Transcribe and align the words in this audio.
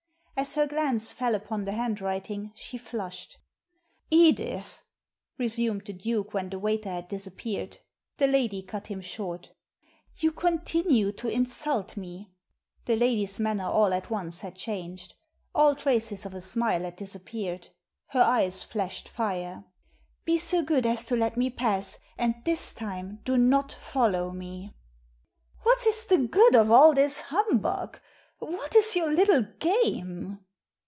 As 0.37 0.55
her 0.55 0.65
glance 0.65 1.13
fell 1.13 1.35
upon 1.35 1.65
the 1.65 1.71
handwriting 1.73 2.51
she 2.55 2.75
flushed" 2.75 3.37
Edith," 4.27 4.81
resumed 5.37 5.85
the 5.85 5.93
Duke, 5.93 6.33
when 6.33 6.49
the 6.49 6.57
waiter 6.57 6.89
had 6.89 7.09
disappeared. 7.09 7.77
The 8.17 8.25
lady 8.25 8.63
cut 8.63 8.87
him 8.87 9.01
short 9.01 9.51
'* 9.83 10.15
You 10.19 10.31
continue 10.31 11.11
to 11.11 11.27
insult 11.27 11.95
me!" 11.95 12.31
The 12.87 12.95
lady's 12.95 13.39
manner 13.39 13.65
all 13.65 13.93
at 13.93 14.09
once 14.09 14.41
had 14.41 14.55
changed. 14.55 15.13
All 15.53 15.75
traces 15.75 16.25
of 16.25 16.33
a 16.33 16.41
smile 16.41 16.85
had 16.85 16.95
disappeared. 16.95 17.67
Her 18.07 18.21
eyes 18.23 18.63
flashed 18.63 19.07
fire." 19.07 19.63
Be 20.25 20.39
so 20.39 20.63
good 20.63 20.87
as 20.87 21.05
to 21.05 21.15
let 21.15 21.37
me 21.37 21.51
pass, 21.51 21.99
and 22.17 22.33
tiiis 22.45 22.75
time 22.75 23.19
do 23.25 23.37
not 23.37 23.71
follow 23.73 24.31
me!"" 24.31 24.73
What 25.61 25.85
is 25.85 26.05
the 26.07 26.17
good 26.17 26.55
of 26.55 26.71
all 26.71 26.95
this 26.95 27.21
humbug? 27.29 27.99
What 28.39 28.75
is 28.75 28.95
your 28.95 29.11
little 29.11 29.43
game 29.59 30.39